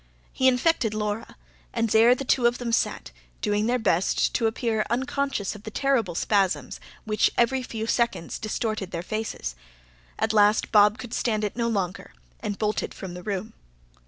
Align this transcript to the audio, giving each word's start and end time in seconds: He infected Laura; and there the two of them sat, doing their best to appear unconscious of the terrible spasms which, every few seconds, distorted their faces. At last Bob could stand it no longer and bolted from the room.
He 0.33 0.47
infected 0.47 0.95
Laura; 0.95 1.35
and 1.71 1.91
there 1.91 2.15
the 2.15 2.25
two 2.25 2.47
of 2.47 2.57
them 2.57 2.71
sat, 2.71 3.11
doing 3.39 3.67
their 3.67 3.77
best 3.77 4.33
to 4.33 4.47
appear 4.47 4.83
unconscious 4.89 5.53
of 5.53 5.61
the 5.61 5.69
terrible 5.69 6.15
spasms 6.15 6.79
which, 7.05 7.29
every 7.37 7.61
few 7.61 7.85
seconds, 7.85 8.39
distorted 8.39 8.89
their 8.89 9.03
faces. 9.03 9.53
At 10.17 10.33
last 10.33 10.71
Bob 10.71 10.97
could 10.97 11.13
stand 11.13 11.43
it 11.43 11.55
no 11.55 11.67
longer 11.67 12.13
and 12.39 12.57
bolted 12.57 12.95
from 12.95 13.13
the 13.13 13.21
room. 13.21 13.53